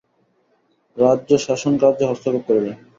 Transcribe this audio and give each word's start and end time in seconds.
রাজ্যশাসনকার্যে 0.97 2.05
হস্তক্ষেপ 2.09 2.43
করিলেন। 2.47 2.75